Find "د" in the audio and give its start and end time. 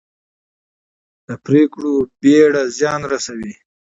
1.27-1.29